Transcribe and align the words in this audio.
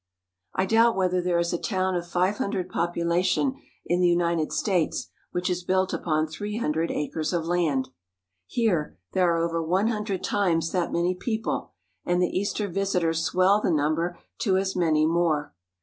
I 0.55 0.65
doubt 0.65 0.95
whether 0.95 1.21
there 1.21 1.37
is 1.37 1.53
a 1.53 1.59
town 1.59 1.93
of 1.93 2.07
five 2.07 2.39
hundred 2.39 2.69
pop 2.69 2.95
ulation 2.95 3.59
in 3.85 4.01
the 4.01 4.07
United 4.07 4.51
States 4.51 5.11
which 5.31 5.47
is 5.47 5.63
built 5.63 5.93
upon 5.93 6.25
three 6.25 6.57
hundred 6.57 6.89
acres 6.89 7.31
of 7.33 7.45
land. 7.45 7.89
Here 8.47 8.97
there 9.13 9.31
are 9.31 9.37
over 9.45 9.61
one 9.61 9.89
hundred 9.89 10.23
times 10.23 10.71
that 10.71 10.91
many 10.91 11.13
people, 11.13 11.73
and 12.03 12.19
the 12.19 12.35
Easter 12.35 12.67
visitors 12.67 13.23
swell 13.23 13.61
the 13.61 13.69
number 13.69 14.17
to 14.39 14.57
as 14.57 14.75
many 14.75 15.05
more. 15.05 15.53